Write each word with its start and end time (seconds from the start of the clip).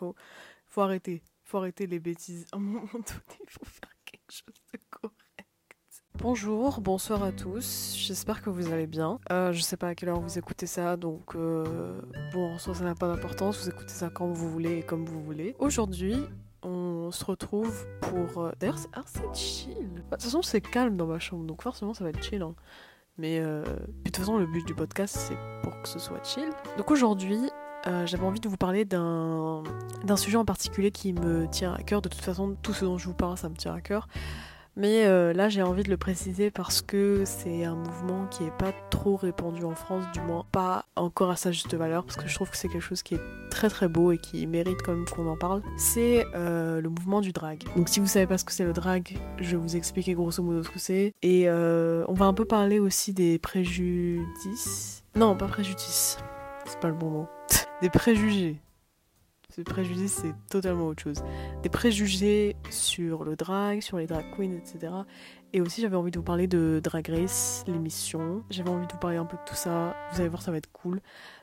faut, 0.00 0.14
faut 0.68 0.80
arrêter. 0.80 1.22
Faut 1.44 1.58
arrêter 1.58 1.86
les 1.86 1.98
bêtises. 2.00 2.46
Faut 2.52 3.64
faire 3.64 3.90
quelque 4.04 4.30
chose 4.32 4.54
de 4.72 4.78
correct. 4.90 5.16
Bonjour, 6.18 6.80
bonsoir 6.80 7.22
à 7.22 7.32
tous. 7.32 7.94
J'espère 7.96 8.40
que 8.42 8.50
vous 8.50 8.72
allez 8.72 8.86
bien. 8.86 9.18
Euh, 9.32 9.52
je 9.52 9.60
sais 9.60 9.76
pas 9.76 9.88
à 9.88 9.94
quelle 9.94 10.08
heure 10.10 10.20
vous 10.20 10.38
écoutez 10.38 10.66
ça, 10.66 10.96
donc 10.96 11.34
euh, 11.34 12.00
bon, 12.32 12.54
en 12.54 12.58
ça 12.58 12.72
n'a 12.84 12.94
pas 12.94 13.08
d'importance. 13.08 13.62
Vous 13.62 13.68
écoutez 13.70 13.92
ça 13.92 14.10
quand 14.10 14.28
vous 14.32 14.48
voulez 14.50 14.78
et 14.78 14.82
comme 14.82 15.04
vous 15.06 15.22
voulez. 15.22 15.54
Aujourd'hui, 15.58 16.16
on 16.62 17.10
se 17.10 17.24
retrouve 17.24 17.84
pour. 18.00 18.44
euh, 18.44 18.52
D'ailleurs, 18.60 18.78
c'est 18.78 18.88
ah, 18.92 19.02
c'est 19.06 19.34
chill. 19.34 19.88
Bah, 20.10 20.16
De 20.16 20.22
toute 20.22 20.22
façon, 20.24 20.42
c'est 20.42 20.60
calme 20.60 20.96
dans 20.96 21.06
ma 21.06 21.18
chambre, 21.18 21.44
donc 21.44 21.62
forcément, 21.62 21.94
ça 21.94 22.04
va 22.04 22.10
être 22.10 22.22
chill. 22.22 22.42
hein. 22.42 22.54
Mais 23.18 23.40
de 23.40 23.64
toute 24.04 24.16
façon, 24.16 24.38
le 24.38 24.46
but 24.46 24.64
du 24.66 24.74
podcast, 24.74 25.14
c'est 25.16 25.36
pour 25.62 25.82
que 25.82 25.88
ce 25.88 25.98
soit 25.98 26.22
chill. 26.24 26.48
Donc 26.78 26.90
aujourd'hui, 26.90 27.38
euh, 27.86 28.06
j'avais 28.06 28.24
envie 28.24 28.40
de 28.40 28.48
vous 28.48 28.56
parler 28.56 28.84
d'un 28.84 29.62
sujet 30.16 30.36
en 30.36 30.44
particulier 30.44 30.90
qui 30.90 31.12
me 31.12 31.46
tient 31.48 31.72
à 31.74 31.82
cœur. 31.82 32.02
De 32.02 32.08
toute 32.08 32.22
façon, 32.22 32.56
tout 32.62 32.72
ce 32.72 32.84
dont 32.84 32.98
je 32.98 33.06
vous 33.06 33.14
parle, 33.14 33.36
ça 33.36 33.48
me 33.48 33.56
tient 33.56 33.74
à 33.74 33.80
cœur. 33.80 34.08
Mais 34.76 35.04
euh, 35.04 35.32
là, 35.32 35.48
j'ai 35.48 35.62
envie 35.62 35.82
de 35.82 35.90
le 35.90 35.96
préciser 35.96 36.50
parce 36.50 36.80
que 36.80 37.24
c'est 37.26 37.64
un 37.64 37.74
mouvement 37.74 38.26
qui 38.26 38.44
est 38.44 38.56
pas 38.56 38.72
trop 38.90 39.16
répandu 39.16 39.64
en 39.64 39.74
France, 39.74 40.04
du 40.12 40.20
moins 40.20 40.46
pas 40.52 40.86
encore 40.96 41.30
à 41.30 41.36
sa 41.36 41.50
juste 41.52 41.74
valeur, 41.74 42.04
parce 42.04 42.16
que 42.16 42.28
je 42.28 42.34
trouve 42.34 42.50
que 42.50 42.56
c'est 42.56 42.68
quelque 42.68 42.80
chose 42.80 43.02
qui 43.02 43.14
est 43.16 43.20
très 43.50 43.68
très 43.68 43.88
beau 43.88 44.12
et 44.12 44.18
qui 44.18 44.46
mérite 44.46 44.78
quand 44.84 44.94
même 44.94 45.04
qu'on 45.04 45.28
en 45.28 45.36
parle. 45.36 45.62
C'est 45.76 46.24
euh, 46.34 46.80
le 46.80 46.88
mouvement 46.88 47.20
du 47.20 47.32
drag. 47.32 47.64
Donc 47.76 47.88
si 47.88 48.00
vous 48.00 48.06
savez 48.06 48.26
pas 48.26 48.38
ce 48.38 48.44
que 48.44 48.52
c'est 48.52 48.64
le 48.64 48.72
drag, 48.72 49.18
je 49.38 49.50
vais 49.50 49.56
vous 49.56 49.76
expliquer 49.76 50.14
grosso 50.14 50.42
modo 50.42 50.62
ce 50.62 50.70
que 50.70 50.78
c'est. 50.78 51.12
Et 51.22 51.48
euh, 51.48 52.04
on 52.08 52.14
va 52.14 52.26
un 52.26 52.34
peu 52.34 52.44
parler 52.44 52.78
aussi 52.78 53.12
des 53.12 53.38
préjudices. 53.38 55.02
Non, 55.16 55.36
pas 55.36 55.46
préjudices. 55.46 56.16
C'est 56.64 56.80
pas 56.80 56.88
le 56.88 56.94
bon 56.94 57.10
mot. 57.10 57.28
des 57.82 57.90
préjugés. 57.90 58.60
Ce 59.54 59.62
préjugé, 59.62 60.06
c'est 60.06 60.32
totalement 60.48 60.86
autre 60.86 61.02
chose. 61.02 61.24
Des 61.64 61.68
préjugés 61.68 62.54
sur 62.70 63.24
le 63.24 63.34
drag, 63.34 63.80
sur 63.80 63.98
les 63.98 64.06
drag 64.06 64.24
queens, 64.36 64.52
etc. 64.56 64.92
Et 65.52 65.60
aussi, 65.60 65.80
j'avais 65.80 65.96
envie 65.96 66.12
de 66.12 66.18
vous 66.18 66.24
parler 66.24 66.46
de 66.46 66.80
Drag 66.84 67.08
Race, 67.08 67.64
l'émission. 67.66 68.44
J'avais 68.48 68.70
envie 68.70 68.86
de 68.86 68.92
vous 68.92 68.98
parler 69.00 69.16
un 69.16 69.24
peu 69.24 69.36
de 69.36 69.42
tout 69.44 69.56
ça. 69.56 69.96
Vous 70.12 70.20
allez 70.20 70.28
voir, 70.28 70.40
ça 70.42 70.52
va 70.52 70.58
être 70.58 70.70
cool. 70.70 71.00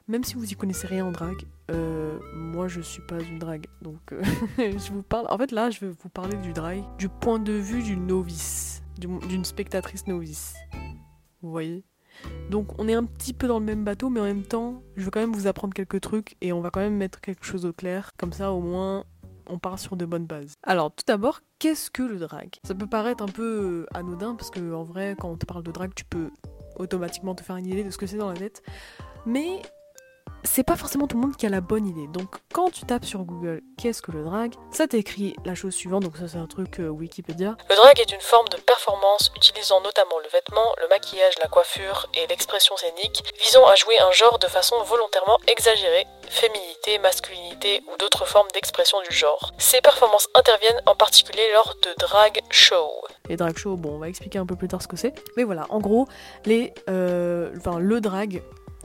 Même 0.08 0.24
si 0.24 0.36
vous 0.36 0.50
y 0.50 0.56
connaissez 0.56 0.88
rien 0.88 1.06
en 1.06 1.12
drag, 1.12 1.36
euh, 1.70 2.18
moi 2.34 2.70
je 2.70 2.80
suis 2.80 3.02
pas 3.10 3.20
une 3.20 3.40
drag. 3.40 3.68
Donc 3.82 4.14
euh, 4.14 4.24
je 4.58 4.92
vous 4.94 5.04
parle. 5.04 5.26
En 5.30 5.38
fait, 5.38 5.52
là, 5.52 5.70
je 5.70 5.82
vais 5.82 5.90
vous 5.92 6.08
parler 6.08 6.38
du 6.38 6.54
drag 6.54 6.82
du 6.98 7.10
point 7.10 7.40
de 7.40 7.52
vue 7.52 7.84
d'une 7.84 8.08
novice, 8.08 8.84
du- 8.98 9.20
d'une 9.28 9.44
spectatrice 9.44 10.08
novice. 10.08 10.56
Vous 11.42 11.52
voyez? 11.52 11.84
Donc 12.50 12.80
on 12.80 12.88
est 12.88 12.94
un 12.94 13.04
petit 13.04 13.34
peu 13.34 13.48
dans 13.48 13.60
le 13.60 13.66
même 13.66 13.84
bateau, 13.84 14.10
mais 14.10 14.20
en 14.20 14.26
même 14.26 14.44
temps, 14.44 14.82
je 14.96 15.04
veux 15.04 15.12
quand 15.12 15.20
même 15.20 15.34
vous 15.34 15.48
apprendre 15.48 15.74
quelques 15.74 16.02
trucs 16.02 16.36
et 16.42 16.54
on 16.54 16.62
va 16.62 16.70
quand 16.70 16.80
même 16.80 16.96
mettre 16.96 17.22
quelque 17.22 17.46
chose 17.46 17.66
au 17.66 17.74
clair. 17.74 18.12
Comme 18.18 18.34
ça, 18.34 18.52
au 18.52 18.62
moins, 18.62 19.04
on 19.48 19.60
part 19.60 19.80
sur 19.80 19.96
de 19.96 20.06
bonnes 20.06 20.26
bases. 20.26 20.54
Alors, 20.64 20.94
tout 20.94 21.04
d'abord, 21.08 21.42
qu'est-ce 21.60 21.90
que 21.90 22.04
le 22.04 22.20
drag? 22.20 22.50
Ça 22.64 22.76
peut 22.76 22.88
paraître 22.88 23.24
un 23.24 23.28
peu 23.28 23.86
euh, 23.92 23.98
anodin 23.98 24.36
parce 24.36 24.50
que 24.50 24.74
en 24.74 24.84
vrai, 24.84 25.16
quand 25.20 25.30
on 25.30 25.38
te 25.38 25.46
parle 25.46 25.64
de 25.64 25.72
drag, 25.72 25.92
tu 25.96 26.06
peux 26.06 26.32
automatiquement 26.78 27.36
te 27.36 27.44
faire 27.44 27.58
une 27.58 27.68
idée 27.68 27.84
de 27.84 27.90
ce 27.90 27.98
que 27.98 28.08
c'est 28.08 28.18
dans 28.18 28.30
la 28.30 28.38
tête. 28.38 28.62
Mais 29.26 29.62
c'est 30.48 30.64
pas 30.64 30.76
forcément 30.76 31.08
tout 31.08 31.18
le 31.18 31.22
monde 31.22 31.36
qui 31.36 31.46
a 31.46 31.50
la 31.50 31.62
bonne 31.62 31.86
idée. 31.86 32.08
Donc, 32.08 32.36
quand 32.54 32.72
tu 32.72 32.86
tapes 32.86 33.06
sur 33.06 33.20
Google 33.20 33.62
qu'est-ce 33.78 34.02
que 34.02 34.12
le 34.12 34.24
drag, 34.24 34.54
ça 34.72 34.88
t'écrit 34.88 35.36
la 35.46 35.54
chose 35.54 35.74
suivante. 35.74 36.04
Donc, 36.04 36.18
ça, 36.18 36.28
c'est 36.28 36.38
un 36.38 36.48
truc 36.48 36.80
euh, 36.80 36.88
Wikipédia. 36.88 37.56
Le 37.70 37.76
drag 37.76 38.00
est 38.00 38.12
une 38.12 38.22
forme 38.22 38.48
de 38.50 38.58
performance 38.58 39.32
utilisant 39.36 39.82
notamment 39.82 40.18
le 40.24 40.30
vêtement, 40.30 40.66
le 40.82 40.88
maquillage, 40.88 41.36
la 41.42 41.48
coiffure 41.50 42.10
et 42.16 42.26
l'expression 42.28 42.76
scénique, 42.78 43.24
visant 43.40 43.66
à 43.68 43.76
jouer 43.76 44.00
un 44.00 44.12
genre 44.12 44.40
de 44.40 44.48
façon 44.48 44.82
volontairement 44.84 45.38
exagérée, 45.48 46.06
féminité, 46.30 46.98
masculinité 47.00 47.84
ou 47.92 47.98
d'autres 47.98 48.26
formes 48.26 48.48
d'expression 48.54 48.98
du 49.08 49.16
genre. 49.16 49.54
Ces 49.58 49.82
performances 49.82 50.28
interviennent 50.34 50.82
en 50.86 50.96
particulier 50.96 51.44
lors 51.54 51.76
de 51.84 51.90
drag 52.00 52.42
shows. 52.50 53.04
Les 53.30 53.36
drag 53.36 53.58
shows, 53.58 53.76
bon, 53.76 53.96
on 53.96 54.00
va 54.00 54.10
expliquer 54.10 54.40
un 54.40 54.46
peu 54.46 54.56
plus 54.56 54.68
tard 54.68 54.82
ce 54.82 54.88
que 54.88 54.98
c'est. 54.98 55.14
Mais 55.36 55.44
voilà, 55.44 55.66
en 55.70 55.80
gros, 55.80 56.08
les, 56.46 56.74
euh, 56.90 57.52
enfin, 57.58 57.80
le 57.80 58.00
drag, 58.02 58.42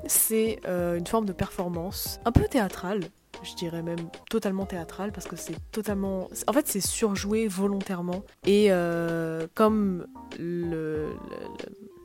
c'est 0.06 0.60
euh, 0.66 0.96
une 0.98 1.06
forme 1.06 1.26
de 1.26 1.32
performance 1.32 2.20
un 2.24 2.32
peu 2.32 2.44
théâtrale. 2.48 3.00
Je 3.42 3.54
dirais 3.54 3.82
même 3.82 4.08
totalement 4.30 4.66
théâtrale 4.66 5.10
parce 5.10 5.26
que 5.26 5.36
c'est 5.36 5.56
totalement. 5.72 6.28
En 6.46 6.52
fait, 6.52 6.68
c'est 6.68 6.80
surjoué 6.80 7.48
volontairement. 7.48 8.22
Et 8.46 8.66
euh, 8.70 9.46
comme 9.54 10.06
le, 10.38 11.10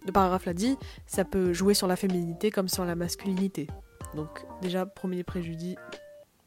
le- 0.06 0.12
paragraphe 0.12 0.46
l'a 0.46 0.53
dit, 0.53 0.78
ça 1.06 1.25
peut 1.25 1.53
jouer 1.53 1.74
sur 1.74 1.86
la 1.88 1.96
féminité 1.96 2.50
comme 2.50 2.68
sur 2.69 2.86
la 2.86 2.96
masculinité. 2.96 3.68
Donc, 4.16 4.46
déjà, 4.62 4.86
premier 4.86 5.24
préjudice. 5.24 5.75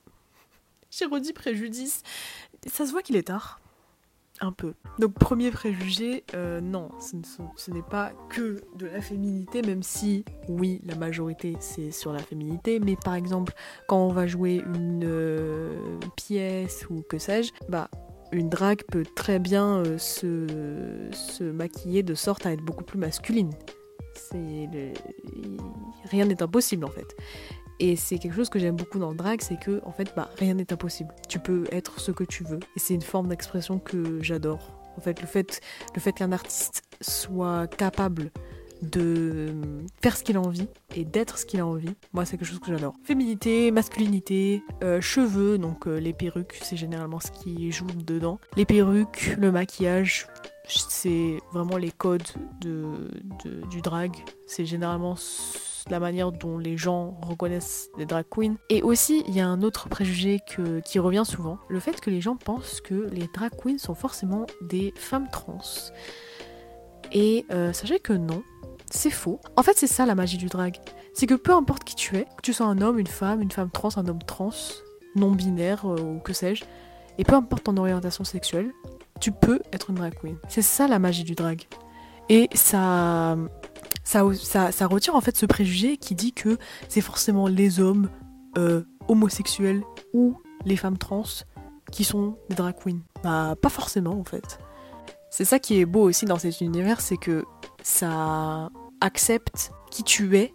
J'ai 0.90 1.04
redit 1.04 1.32
préjudice. 1.32 2.02
Ça 2.66 2.84
se 2.86 2.90
voit 2.90 3.02
qu'il 3.02 3.16
est 3.16 3.28
tard. 3.28 3.60
Donc 4.98 5.14
premier 5.14 5.50
préjugé, 5.50 6.24
euh, 6.34 6.60
non, 6.60 6.90
ce 6.98 7.70
n'est 7.70 7.82
pas 7.82 8.12
que 8.30 8.60
de 8.76 8.86
la 8.86 9.00
féminité, 9.00 9.60
même 9.62 9.82
si 9.82 10.24
oui, 10.48 10.80
la 10.84 10.94
majorité 10.94 11.56
c'est 11.60 11.90
sur 11.90 12.12
la 12.12 12.20
féminité, 12.20 12.80
mais 12.80 12.96
par 12.96 13.14
exemple 13.14 13.52
quand 13.86 13.98
on 13.98 14.12
va 14.12 14.26
jouer 14.26 14.62
une 14.74 15.04
euh, 15.04 15.98
pièce 16.16 16.86
ou 16.88 17.02
que 17.02 17.18
sais-je, 17.18 17.52
bah 17.68 17.90
une 18.32 18.48
drague 18.48 18.84
peut 18.84 19.04
très 19.16 19.38
bien 19.38 19.82
euh, 19.84 19.98
se, 19.98 21.42
maquiller 21.42 22.02
de 22.02 22.14
sorte 22.14 22.46
à 22.46 22.52
être 22.52 22.62
beaucoup 22.62 22.84
plus 22.84 22.98
masculine. 22.98 23.50
Rien 26.10 26.24
n'est 26.26 26.42
impossible 26.42 26.84
en 26.84 26.90
fait. 26.90 27.16
Et 27.82 27.96
c'est 27.96 28.18
quelque 28.18 28.34
chose 28.36 28.50
que 28.50 28.58
j'aime 28.58 28.76
beaucoup 28.76 28.98
dans 28.98 29.10
le 29.10 29.16
drag, 29.16 29.40
c'est 29.40 29.58
que 29.58 29.80
en 29.84 29.92
fait, 29.92 30.12
bah, 30.14 30.28
rien 30.38 30.54
n'est 30.54 30.70
impossible. 30.72 31.14
Tu 31.28 31.38
peux 31.38 31.64
être 31.72 31.98
ce 31.98 32.12
que 32.12 32.24
tu 32.24 32.44
veux. 32.44 32.60
Et 32.76 32.78
c'est 32.78 32.94
une 32.94 33.00
forme 33.02 33.28
d'expression 33.28 33.78
que 33.78 34.22
j'adore. 34.22 34.76
En 34.98 35.00
fait, 35.00 35.20
le 35.22 35.26
fait, 35.26 35.62
qu'un 36.14 36.30
artiste 36.32 36.82
soit 37.00 37.66
capable 37.68 38.30
de 38.82 39.54
faire 40.02 40.16
ce 40.16 40.22
qu'il 40.24 40.36
a 40.36 40.40
envie 40.40 40.68
et 40.96 41.04
d'être 41.04 41.38
ce 41.38 41.44
qu'il 41.46 41.60
a 41.60 41.66
envie, 41.66 41.94
moi 42.14 42.24
c'est 42.24 42.36
quelque 42.38 42.48
chose 42.48 42.60
que 42.60 42.70
j'adore. 42.72 42.94
Féminité, 43.04 43.70
masculinité, 43.70 44.62
euh, 44.82 45.00
cheveux, 45.00 45.58
donc 45.58 45.86
euh, 45.86 45.98
les 46.00 46.12
perruques, 46.14 46.58
c'est 46.62 46.76
généralement 46.76 47.20
ce 47.20 47.30
qui 47.30 47.70
joue 47.72 47.86
dedans. 47.86 48.38
Les 48.56 48.64
perruques, 48.64 49.36
le 49.38 49.52
maquillage, 49.52 50.26
c'est 50.66 51.38
vraiment 51.52 51.76
les 51.76 51.90
codes 51.90 52.22
de, 52.62 52.84
de- 53.44 53.66
du 53.68 53.80
drag. 53.82 54.12
C'est 54.46 54.64
généralement 54.64 55.14
la 55.88 56.00
manière 56.00 56.32
dont 56.32 56.58
les 56.58 56.76
gens 56.76 57.18
reconnaissent 57.22 57.88
les 57.98 58.06
drag 58.06 58.26
queens. 58.30 58.56
Et 58.68 58.82
aussi, 58.82 59.22
il 59.26 59.34
y 59.34 59.40
a 59.40 59.46
un 59.46 59.62
autre 59.62 59.88
préjugé 59.88 60.40
qui 60.84 60.98
revient 60.98 61.24
souvent, 61.24 61.58
le 61.68 61.80
fait 61.80 62.00
que 62.00 62.10
les 62.10 62.20
gens 62.20 62.36
pensent 62.36 62.80
que 62.80 63.08
les 63.12 63.28
drag 63.32 63.52
queens 63.56 63.78
sont 63.78 63.94
forcément 63.94 64.46
des 64.60 64.92
femmes 64.96 65.28
trans. 65.30 65.60
Et 67.12 67.46
euh, 67.50 67.72
sachez 67.72 68.00
que 68.00 68.12
non, 68.12 68.42
c'est 68.90 69.10
faux. 69.10 69.40
En 69.56 69.62
fait, 69.62 69.76
c'est 69.76 69.86
ça 69.86 70.06
la 70.06 70.14
magie 70.14 70.36
du 70.36 70.46
drag. 70.46 70.76
C'est 71.14 71.26
que 71.26 71.34
peu 71.34 71.52
importe 71.52 71.84
qui 71.84 71.94
tu 71.94 72.16
es, 72.16 72.24
que 72.24 72.42
tu 72.42 72.52
sois 72.52 72.66
un 72.66 72.80
homme, 72.80 72.98
une 72.98 73.06
femme, 73.06 73.40
une 73.40 73.50
femme 73.50 73.70
trans, 73.70 73.90
un 73.96 74.06
homme 74.06 74.22
trans, 74.22 74.50
non 75.16 75.32
binaire 75.32 75.86
euh, 75.86 76.00
ou 76.00 76.20
que 76.20 76.32
sais-je, 76.32 76.64
et 77.18 77.24
peu 77.24 77.34
importe 77.34 77.64
ton 77.64 77.76
orientation 77.76 78.24
sexuelle, 78.24 78.70
tu 79.20 79.32
peux 79.32 79.60
être 79.72 79.90
une 79.90 79.96
drag 79.96 80.14
queen. 80.14 80.36
C'est 80.48 80.62
ça 80.62 80.88
la 80.88 80.98
magie 80.98 81.24
du 81.24 81.34
drag. 81.34 81.66
Et 82.28 82.48
ça, 82.54 83.36
ça, 84.04 84.72
ça, 84.72 84.86
retire 84.86 85.14
en 85.14 85.20
fait 85.20 85.36
ce 85.36 85.46
préjugé 85.46 85.96
qui 85.96 86.14
dit 86.14 86.32
que 86.32 86.58
c'est 86.88 87.00
forcément 87.00 87.46
les 87.46 87.80
hommes 87.80 88.08
euh, 88.58 88.82
homosexuels 89.08 89.82
ou 90.12 90.36
les 90.64 90.76
femmes 90.76 90.98
trans 90.98 91.24
qui 91.92 92.04
sont 92.04 92.36
des 92.48 92.56
drag 92.56 92.74
queens. 92.82 93.00
Bah, 93.22 93.54
pas 93.60 93.68
forcément 93.68 94.18
en 94.18 94.24
fait. 94.24 94.58
C'est 95.30 95.44
ça 95.44 95.58
qui 95.58 95.80
est 95.80 95.86
beau 95.86 96.02
aussi 96.02 96.24
dans 96.24 96.38
cet 96.38 96.60
univers, 96.60 97.00
c'est 97.00 97.16
que 97.16 97.44
ça 97.82 98.70
accepte 99.00 99.72
qui 99.90 100.02
tu 100.02 100.36
es 100.36 100.52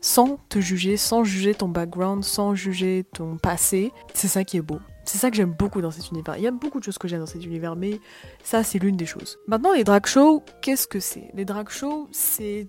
sans 0.00 0.38
te 0.48 0.60
juger, 0.60 0.96
sans 0.96 1.24
juger 1.24 1.54
ton 1.54 1.68
background, 1.68 2.24
sans 2.24 2.54
juger 2.54 3.04
ton 3.12 3.36
passé. 3.36 3.92
C'est 4.14 4.28
ça 4.28 4.44
qui 4.44 4.56
est 4.56 4.62
beau. 4.62 4.78
C'est 5.04 5.18
ça 5.18 5.30
que 5.30 5.36
j'aime 5.36 5.54
beaucoup 5.58 5.80
dans 5.80 5.90
cet 5.90 6.10
univers. 6.10 6.36
Il 6.36 6.42
y 6.42 6.46
a 6.46 6.52
beaucoup 6.52 6.78
de 6.78 6.84
choses 6.84 6.98
que 6.98 7.08
j'aime 7.08 7.20
dans 7.20 7.26
cet 7.26 7.44
univers, 7.44 7.76
mais 7.76 8.00
ça, 8.44 8.62
c'est 8.62 8.78
l'une 8.78 8.96
des 8.96 9.06
choses. 9.06 9.38
Maintenant, 9.46 9.72
les 9.72 9.84
drag 9.84 10.06
shows, 10.06 10.42
qu'est-ce 10.62 10.86
que 10.86 11.00
c'est? 11.00 11.30
Les 11.34 11.44
drag 11.44 11.68
shows, 11.68 12.08
c'est 12.12 12.68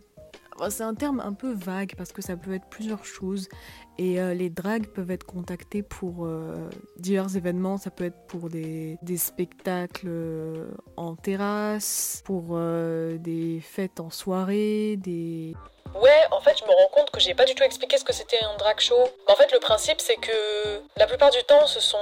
C'est 0.69 0.83
un 0.83 0.93
terme 0.93 1.19
un 1.19 1.33
peu 1.33 1.53
vague 1.53 1.93
parce 1.97 2.11
que 2.11 2.21
ça 2.21 2.37
peut 2.37 2.53
être 2.53 2.67
plusieurs 2.69 3.03
choses 3.03 3.49
et 3.97 4.21
euh, 4.21 4.33
les 4.33 4.49
drags 4.49 4.87
peuvent 4.87 5.11
être 5.11 5.25
contactés 5.25 5.81
pour 5.81 6.25
euh, 6.25 6.69
divers 6.97 7.35
événements. 7.35 7.77
Ça 7.77 7.89
peut 7.89 8.03
être 8.03 8.27
pour 8.27 8.49
des, 8.49 8.97
spectacles 9.15 10.07
euh, 10.07 10.71
en 10.97 11.15
terrasse, 11.15 12.21
pour 12.25 12.59
des 12.59 13.59
fêtes 13.61 13.99
en 13.99 14.09
soirée, 14.09 14.97
des... 14.97 15.55
Ouais, 15.95 16.21
en 16.31 16.41
fait, 16.41 16.57
je 16.57 16.63
me 16.63 16.71
rends 16.71 16.87
compte 16.87 17.11
que 17.11 17.19
j'ai 17.19 17.33
pas 17.33 17.45
du 17.45 17.53
tout 17.53 17.63
expliqué 17.63 17.97
ce 17.97 18.03
que 18.03 18.13
c'était 18.13 18.43
un 18.43 18.55
drag 18.55 18.79
show. 18.79 19.09
En 19.27 19.35
fait, 19.35 19.51
le 19.51 19.59
principe, 19.59 20.01
c'est 20.01 20.15
que 20.15 20.81
la 20.97 21.05
plupart 21.05 21.29
du 21.29 21.43
temps, 21.43 21.67
ce 21.67 21.79
sont 21.79 21.97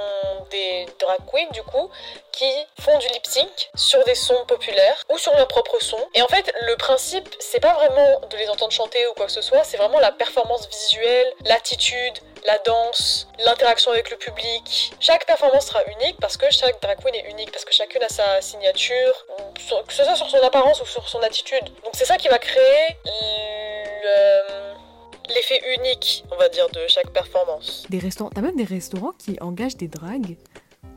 des 0.50 0.86
drag 0.98 1.18
queens, 1.30 1.48
du 1.52 1.62
coup, 1.62 1.90
qui 2.32 2.50
font 2.80 2.96
du 2.98 3.08
lip 3.08 3.26
sync 3.26 3.70
sur 3.74 4.02
des 4.04 4.14
sons 4.14 4.44
populaires 4.46 5.04
ou 5.10 5.18
sur 5.18 5.34
leur 5.36 5.48
propre 5.48 5.76
son. 5.80 5.98
Et 6.14 6.22
en 6.22 6.28
fait, 6.28 6.52
le 6.62 6.76
principe, 6.76 7.28
c'est 7.38 7.60
pas 7.60 7.74
vraiment 7.74 8.20
de 8.30 8.36
les 8.36 8.48
entendre 8.48 8.72
chanter 8.72 9.06
ou 9.08 9.14
quoi 9.14 9.26
que 9.26 9.32
ce 9.32 9.42
soit, 9.42 9.64
c'est 9.64 9.76
vraiment 9.76 10.00
la 10.00 10.12
performance 10.12 10.68
visuelle, 10.68 11.32
l'attitude, 11.44 12.18
la 12.46 12.58
danse, 12.58 13.28
l'interaction 13.40 13.90
avec 13.92 14.10
le 14.10 14.16
public. 14.16 14.92
Chaque 15.00 15.26
performance 15.26 15.66
sera 15.66 15.82
unique 15.84 16.16
parce 16.20 16.36
que 16.36 16.50
chaque 16.50 16.80
drag 16.80 16.98
queen 17.02 17.14
est 17.14 17.28
unique, 17.30 17.52
parce 17.52 17.64
que 17.64 17.72
chacune 17.72 18.02
a 18.02 18.08
sa 18.08 18.40
signature, 18.40 19.26
que 19.86 19.92
ce 19.92 20.04
soit 20.04 20.16
sur 20.16 20.30
son 20.30 20.42
apparence 20.42 20.80
ou 20.80 20.86
sur 20.86 21.08
son 21.08 21.20
attitude. 21.20 21.64
Donc 21.84 21.92
c'est 21.94 22.06
ça 22.06 22.16
qui 22.16 22.28
va 22.28 22.38
créer 22.38 22.96
l'effet 25.34 25.60
unique, 25.78 26.24
on 26.32 26.36
va 26.36 26.48
dire, 26.48 26.68
de 26.72 26.80
chaque 26.88 27.10
performance. 27.10 27.86
Des 27.90 27.98
restaurants, 27.98 28.30
t'as 28.30 28.42
même 28.42 28.56
des 28.56 28.64
restaurants 28.64 29.12
qui 29.18 29.36
engagent 29.40 29.76
des 29.76 29.88
drags 29.88 30.36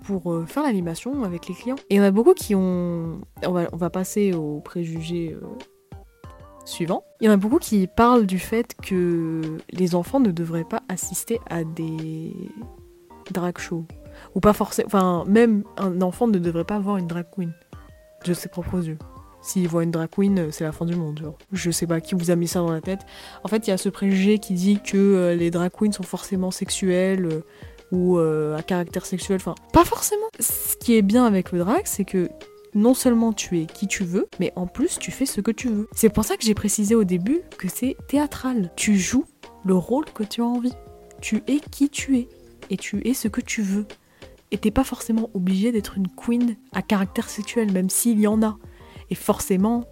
pour 0.04 0.34
euh, 0.34 0.46
faire 0.46 0.64
l'animation 0.64 1.24
avec 1.24 1.48
les 1.48 1.56
clients. 1.56 1.78
Et 1.90 1.96
il 1.96 1.98
y 1.98 2.02
en 2.02 2.04
a 2.04 2.12
beaucoup 2.12 2.34
qui 2.34 2.56
ont... 2.56 3.22
On 3.46 3.52
va, 3.52 3.90
passer 3.90 4.34
aux 4.34 4.60
préjugés 4.60 5.36
euh, 5.42 5.98
suivants. 6.66 7.04
Il 7.22 7.28
y 7.28 7.30
en 7.30 7.34
a 7.34 7.38
beaucoup 7.38 7.60
qui 7.60 7.88
parlent 7.88 8.26
du 8.26 8.40
fait 8.40 8.76
que 8.82 9.58
les 9.72 9.96
enfants 9.96 10.20
ne 10.20 10.32
devraient 10.32 10.66
pas 10.66 10.82
assister 10.90 11.40
à 11.50 11.64
des 11.64 12.34
drag 13.32 13.58
shows. 13.58 13.86
Ou 14.36 14.40
pas 14.40 14.54
forcément... 14.54 14.88
Enfin, 14.88 15.24
même 15.28 15.64
un 15.78 16.02
enfant 16.02 16.28
ne 16.28 16.38
devrait 16.38 16.66
pas 16.66 16.80
voir 16.80 16.98
une 16.98 17.08
drag 17.08 17.26
queen 17.34 17.54
de 18.26 18.34
ses 18.34 18.50
propres 18.50 18.86
yeux. 18.86 18.98
S'il 19.44 19.68
voit 19.68 19.84
une 19.84 19.92
drag 19.92 20.10
queen, 20.10 20.40
euh, 20.40 20.48
c'est 20.52 20.64
la 20.64 20.72
fin 20.72 20.86
du 20.86 20.96
monde. 20.96 21.34
Je 21.52 21.70
sais 21.70 21.86
pas 21.86 22.00
qui 22.00 22.16
vous 22.16 22.32
a 22.32 22.36
mis 22.36 22.48
ça 22.48 22.60
dans 22.60 22.72
la 22.72 22.80
tête. 22.80 23.02
En 23.44 23.50
fait, 23.50 23.68
il 23.68 23.72
y 23.72 23.74
a 23.74 23.78
ce 23.78 23.90
préjugé 23.90 24.40
qui 24.40 24.54
dit 24.54 24.80
que 24.82 24.98
euh, 24.98 25.36
les 25.36 25.52
drag 25.52 25.70
queens 25.70 25.92
sont 25.92 26.04
forcément 26.04 26.50
sexuelles 26.50 27.26
euh, 27.26 27.42
ou 27.92 28.18
à 28.18 28.64
caractère 28.64 29.06
sexuel. 29.06 29.36
Enfin, 29.36 29.54
pas 29.74 29.84
forcément. 29.84 30.26
Ce 30.40 30.76
qui 30.78 30.96
est 30.96 31.04
bien 31.04 31.26
avec 31.26 31.52
le 31.52 31.60
drag, 31.60 31.82
c'est 31.84 32.06
que 32.06 32.30
non 32.74 32.96
seulement 32.96 33.34
tu 33.34 33.60
es 33.60 33.66
qui 33.68 33.88
tu 33.88 34.04
veux, 34.04 34.28
mais 34.40 34.52
en 34.56 34.66
plus 34.66 34.98
tu 34.98 35.12
fais 35.12 35.28
ce 35.28 35.42
que 35.42 35.52
tu 35.52 35.68
veux. 35.68 35.88
C'est 35.94 36.10
pour 36.10 36.24
ça 36.24 36.36
que 36.36 36.44
j'ai 36.44 36.56
précisé 36.56 36.96
au 36.96 37.04
début 37.04 37.42
que 37.60 37.68
c'est 37.68 37.96
théâtral. 38.08 38.72
Tu 38.76 38.98
joues 38.98 39.26
le 39.64 39.76
rôle 39.76 40.06
que 40.06 40.24
tu 40.24 40.42
as 40.42 40.46
envie. 40.46 40.74
Tu 41.22 41.44
es 41.48 41.60
qui 41.60 41.90
tu 41.90 42.18
es. 42.18 42.30
Et 42.72 42.78
tu 42.78 43.06
es 43.08 43.14
ce 43.14 43.28
que 43.28 43.42
tu 43.42 43.62
veux. 43.62 43.86
Et 44.50 44.58
t'es 44.58 44.72
pas 44.72 44.84
forcément 44.84 45.30
obligé 45.34 45.72
d'être 45.72 45.98
une 45.98 46.08
queen 46.08 46.56
à 46.72 46.82
caractère 46.82 47.30
sexuel, 47.30 47.72
même 47.72 47.90
s'il 47.90 48.20
y 48.20 48.28
en 48.28 48.42
a. 48.42 48.58
Et 49.10 49.16
forcément, 49.16 49.86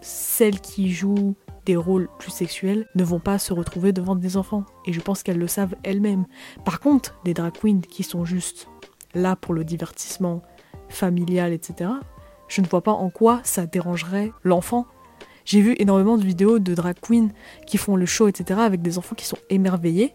celles 0.00 0.60
qui 0.60 0.90
jouent 0.90 1.34
des 1.66 1.76
rôles 1.76 2.08
plus 2.18 2.30
sexuels 2.30 2.86
ne 2.94 3.04
vont 3.04 3.20
pas 3.20 3.38
se 3.38 3.52
retrouver 3.52 3.92
devant 3.92 4.16
des 4.16 4.36
enfants. 4.36 4.64
Et 4.86 4.92
je 4.92 5.00
pense 5.00 5.22
qu'elles 5.22 5.38
le 5.38 5.48
savent 5.48 5.74
elles-mêmes. 5.82 6.24
Par 6.64 6.80
contre, 6.80 7.20
des 7.24 7.34
drag 7.34 7.52
queens 7.60 7.80
qui 7.80 8.02
sont 8.02 8.24
juste 8.24 8.68
là 9.14 9.36
pour 9.36 9.54
le 9.54 9.64
divertissement 9.64 10.42
familial, 10.88 11.52
etc., 11.52 11.90
je 12.48 12.62
ne 12.62 12.66
vois 12.66 12.82
pas 12.82 12.92
en 12.92 13.10
quoi 13.10 13.40
ça 13.44 13.66
dérangerait 13.66 14.32
l'enfant. 14.42 14.86
J'ai 15.44 15.60
vu 15.60 15.74
énormément 15.78 16.16
de 16.16 16.24
vidéos 16.24 16.58
de 16.58 16.74
drag 16.74 16.96
queens 17.00 17.28
qui 17.66 17.76
font 17.76 17.96
le 17.96 18.06
show, 18.06 18.28
etc., 18.28 18.60
avec 18.60 18.80
des 18.80 18.96
enfants 18.96 19.14
qui 19.14 19.26
sont 19.26 19.38
émerveillés 19.50 20.14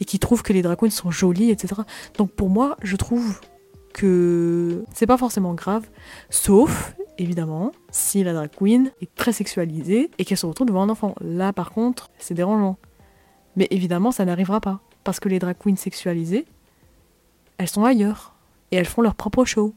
et 0.00 0.06
qui 0.06 0.18
trouvent 0.18 0.42
que 0.42 0.54
les 0.54 0.62
drag 0.62 0.78
queens 0.78 0.90
sont 0.90 1.10
jolies, 1.10 1.50
etc. 1.50 1.82
Donc 2.16 2.30
pour 2.32 2.48
moi, 2.48 2.76
je 2.82 2.96
trouve 2.96 3.40
que 3.92 4.84
c'est 4.94 5.06
pas 5.06 5.16
forcément 5.18 5.54
grave, 5.54 5.86
sauf 6.30 6.94
évidemment 7.18 7.72
si 7.90 8.22
la 8.22 8.32
drag 8.32 8.50
queen 8.56 8.92
est 9.00 9.14
très 9.14 9.32
sexualisée 9.32 10.10
et 10.18 10.24
qu'elle 10.24 10.38
se 10.38 10.46
retrouve 10.46 10.68
devant 10.68 10.82
un 10.82 10.88
enfant. 10.88 11.14
Là 11.20 11.52
par 11.52 11.70
contre, 11.70 12.10
c'est 12.18 12.34
dérangeant. 12.34 12.76
Mais 13.56 13.66
évidemment, 13.70 14.12
ça 14.12 14.24
n'arrivera 14.24 14.60
pas 14.60 14.80
parce 15.04 15.20
que 15.20 15.28
les 15.28 15.38
drag 15.38 15.56
queens 15.58 15.76
sexualisées, 15.76 16.46
elles 17.58 17.68
sont 17.68 17.84
ailleurs 17.84 18.34
et 18.70 18.76
elles 18.76 18.86
font 18.86 19.02
leur 19.02 19.14
propre 19.14 19.44
show. 19.44 19.74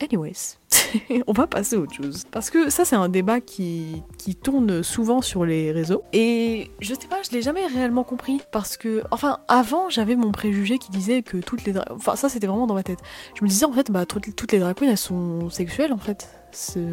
Anyways, 0.00 0.58
on 1.26 1.32
va 1.32 1.46
passer 1.46 1.76
à 1.76 1.78
autre 1.78 1.94
chose. 1.94 2.24
Parce 2.30 2.50
que 2.50 2.70
ça, 2.70 2.84
c'est 2.84 2.96
un 2.96 3.08
débat 3.08 3.40
qui, 3.40 4.02
tourne 4.42 4.82
souvent 4.82 5.22
sur 5.22 5.44
les 5.44 5.72
réseaux. 5.72 6.02
Et 6.12 6.70
je 6.80 6.94
sais 6.94 7.08
pas, 7.08 7.22
je 7.22 7.30
l'ai 7.30 7.42
jamais 7.42 7.66
réellement 7.66 8.04
compris. 8.04 8.40
Parce 8.52 8.76
que, 8.76 9.02
enfin, 9.10 9.38
avant, 9.48 9.88
j'avais 9.88 10.16
mon 10.16 10.32
préjugé 10.32 10.78
qui 10.78 10.90
disait 10.90 11.22
que 11.22 11.38
toutes 11.38 11.64
les. 11.64 11.74
Enfin, 11.90 12.16
ça, 12.16 12.28
c'était 12.28 12.46
vraiment 12.46 12.66
dans 12.66 12.74
ma 12.74 12.82
tête. 12.82 13.00
Je 13.38 13.44
me 13.44 13.48
disais, 13.48 13.64
en 13.64 13.72
fait, 13.72 13.90
bah, 13.90 14.06
toutes, 14.06 14.52
les 14.52 14.58
drag 14.58 14.76
elles 14.82 14.98
sont 14.98 15.50
sexuelles, 15.50 15.92
en 15.92 15.98
fait. 15.98 16.28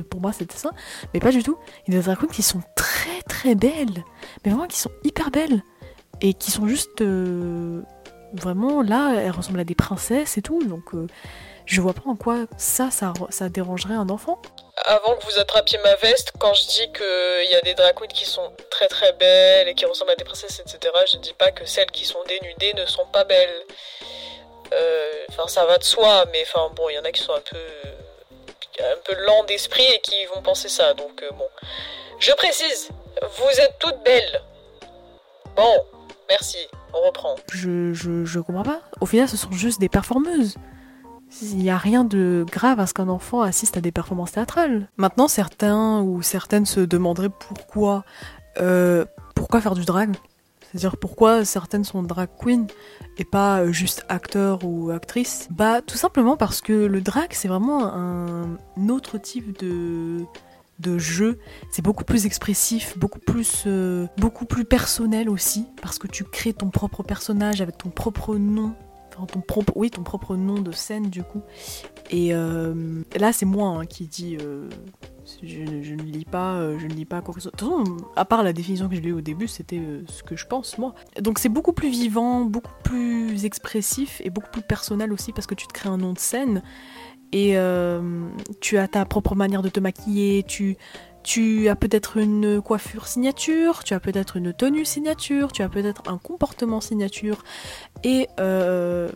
Pour 0.09 0.21
moi, 0.21 0.33
c'était 0.33 0.57
ça. 0.57 0.71
Mais 1.13 1.19
pas 1.19 1.31
du 1.31 1.43
tout. 1.43 1.57
Il 1.87 1.93
y 1.93 1.97
a 1.97 1.99
des 1.99 2.05
drag 2.05 2.29
qui 2.31 2.43
sont 2.43 2.61
très, 2.75 3.21
très 3.27 3.55
belles. 3.55 4.03
Mais 4.43 4.51
vraiment, 4.51 4.67
qui 4.67 4.79
sont 4.79 4.91
hyper 5.03 5.31
belles. 5.31 5.63
Et 6.21 6.33
qui 6.33 6.51
sont 6.51 6.67
juste. 6.67 7.01
Euh, 7.01 7.81
vraiment, 8.33 8.81
là, 8.81 9.15
elles 9.15 9.31
ressemblent 9.31 9.59
à 9.59 9.65
des 9.65 9.75
princesses 9.75 10.37
et 10.37 10.41
tout. 10.41 10.63
Donc. 10.63 10.93
Euh, 10.93 11.07
je 11.65 11.81
vois 11.81 11.93
pas 11.93 12.03
en 12.05 12.15
quoi 12.15 12.45
ça, 12.57 12.91
ça, 12.91 13.13
ça 13.29 13.49
dérangerait 13.49 13.93
un 13.93 14.09
enfant. 14.09 14.41
Avant 14.85 15.15
que 15.15 15.25
vous 15.25 15.39
attrapiez 15.39 15.77
ma 15.83 15.95
veste, 15.95 16.33
quand 16.39 16.53
je 16.53 16.67
dis 16.67 16.91
qu'il 16.91 17.51
y 17.51 17.55
a 17.55 17.61
des 17.61 17.73
drag 17.75 17.95
queens 17.95 18.07
qui 18.07 18.25
sont 18.25 18.51
très 18.69 18.87
très 18.87 19.13
belles 19.13 19.67
et 19.67 19.75
qui 19.75 19.85
ressemblent 19.85 20.11
à 20.11 20.15
des 20.15 20.23
princesses, 20.23 20.59
etc., 20.59 20.93
je 21.11 21.19
dis 21.19 21.33
pas 21.33 21.51
que 21.51 21.65
celles 21.65 21.91
qui 21.91 22.05
sont 22.05 22.23
dénudées 22.27 22.73
ne 22.73 22.85
sont 22.85 23.05
pas 23.05 23.23
belles. 23.23 23.53
Euh, 24.73 25.11
enfin, 25.29 25.47
ça 25.47 25.65
va 25.65 25.77
de 25.77 25.83
soi, 25.83 26.25
mais 26.31 26.43
enfin, 26.43 26.71
bon, 26.75 26.89
il 26.89 26.95
y 26.95 26.99
en 26.99 27.03
a 27.03 27.11
qui 27.11 27.21
sont 27.21 27.33
un 27.33 27.41
peu, 27.41 27.57
un 28.81 28.97
peu 29.05 29.13
lents 29.25 29.43
d'esprit 29.43 29.85
et 29.85 29.99
qui 29.99 30.25
vont 30.33 30.41
penser 30.41 30.69
ça, 30.69 30.93
donc 30.95 31.21
euh, 31.21 31.29
bon. 31.31 31.47
Je 32.19 32.31
précise, 32.33 32.89
vous 33.21 33.59
êtes 33.59 33.77
toutes 33.79 34.01
belles. 34.03 34.41
Bon, 35.55 35.85
merci, 36.29 36.57
on 36.93 37.01
reprend. 37.01 37.35
Je, 37.51 37.93
je, 37.93 38.25
je 38.25 38.39
comprends 38.39 38.63
pas. 38.63 38.81
Au 39.01 39.05
final, 39.05 39.29
ce 39.29 39.37
sont 39.37 39.51
juste 39.51 39.79
des 39.79 39.89
performeuses. 39.89 40.55
Il 41.41 41.57
n'y 41.57 41.69
a 41.69 41.77
rien 41.77 42.03
de 42.03 42.45
grave 42.49 42.79
à 42.79 42.87
ce 42.87 42.93
qu'un 42.93 43.09
enfant 43.09 43.41
assiste 43.41 43.77
à 43.77 43.81
des 43.81 43.91
performances 43.91 44.33
théâtrales. 44.33 44.89
Maintenant, 44.97 45.27
certains 45.27 46.01
ou 46.01 46.21
certaines 46.21 46.65
se 46.65 46.79
demanderaient 46.79 47.29
pourquoi, 47.29 48.03
euh, 48.59 49.05
pourquoi 49.35 49.61
faire 49.61 49.75
du 49.75 49.85
drag? 49.85 50.15
C'est-à-dire 50.61 50.97
pourquoi 50.97 51.45
certaines 51.45 51.83
sont 51.83 52.01
drag 52.01 52.29
queen 52.39 52.65
et 53.17 53.25
pas 53.25 53.71
juste 53.71 54.05
acteur 54.09 54.63
ou 54.63 54.89
actrice. 54.89 55.47
Bah 55.51 55.81
tout 55.81 55.97
simplement 55.97 56.35
parce 56.35 56.61
que 56.61 56.73
le 56.73 56.99
drag 56.99 57.27
c'est 57.31 57.47
vraiment 57.47 57.93
un 57.93 58.57
autre 58.89 59.19
type 59.19 59.59
de 59.59 60.25
de 60.79 60.97
jeu, 60.97 61.39
c'est 61.71 61.83
beaucoup 61.83 62.03
plus 62.03 62.25
expressif, 62.25 62.97
beaucoup 62.97 63.19
plus 63.19 63.63
euh, 63.67 64.07
beaucoup 64.17 64.45
plus 64.45 64.65
personnel 64.65 65.29
aussi 65.29 65.67
parce 65.81 65.99
que 65.99 66.07
tu 66.07 66.23
crées 66.23 66.53
ton 66.53 66.69
propre 66.69 67.03
personnage 67.03 67.61
avec 67.61 67.77
ton 67.77 67.89
propre 67.89 68.35
nom 68.35 68.73
ton 69.27 69.41
oui, 69.75 69.89
ton 69.89 70.03
propre 70.03 70.35
nom 70.35 70.61
de 70.61 70.71
scène 70.71 71.09
du 71.09 71.23
coup. 71.23 71.41
Et 72.09 72.33
euh, 72.33 73.03
là, 73.15 73.33
c'est 73.33 73.45
moi 73.45 73.69
hein, 73.69 73.85
qui 73.85 74.07
dis, 74.07 74.37
euh, 74.39 74.69
je, 75.41 75.61
ne 75.61 76.03
lis 76.03 76.25
pas, 76.25 76.55
euh, 76.55 76.77
je 76.79 76.85
ne 76.87 76.93
lis 76.93 77.05
pas 77.05 77.21
quoi 77.21 77.33
que 77.33 77.39
ce 77.39 77.49
soit. 77.49 77.51
De 77.51 77.57
toute 77.57 77.85
façon, 77.85 77.97
à 78.15 78.25
part 78.25 78.43
la 78.43 78.53
définition 78.53 78.89
que 78.89 78.95
je 78.95 79.01
l'ai 79.01 79.11
au 79.11 79.21
début, 79.21 79.47
c'était 79.47 79.81
ce 80.07 80.23
que 80.23 80.35
je 80.35 80.45
pense 80.45 80.77
moi. 80.77 80.93
Donc 81.21 81.39
c'est 81.39 81.49
beaucoup 81.49 81.73
plus 81.73 81.89
vivant, 81.89 82.41
beaucoup 82.41 82.73
plus 82.83 83.45
expressif 83.45 84.21
et 84.23 84.29
beaucoup 84.29 84.51
plus 84.51 84.61
personnel 84.61 85.13
aussi 85.13 85.31
parce 85.31 85.47
que 85.47 85.55
tu 85.55 85.67
te 85.67 85.73
crées 85.73 85.89
un 85.89 85.97
nom 85.97 86.13
de 86.13 86.19
scène 86.19 86.61
et 87.31 87.57
tu 88.61 88.77
as 88.77 88.87
ta 88.87 89.05
propre 89.05 89.33
manière 89.33 89.63
de 89.63 89.69
te 89.69 89.79
maquiller, 89.79 90.43
tu 90.43 90.77
tu 91.23 91.69
as 91.69 91.75
peut-être 91.75 92.17
une 92.17 92.61
coiffure 92.61 93.07
signature, 93.07 93.83
tu 93.83 93.93
as 93.93 93.99
peut-être 93.99 94.37
une 94.37 94.53
tenue 94.53 94.85
signature, 94.85 95.51
tu 95.51 95.61
as 95.61 95.69
peut-être 95.69 96.03
un 96.07 96.17
comportement 96.17 96.81
signature 96.81 97.43
et 98.03 98.27
euh, 98.39 99.09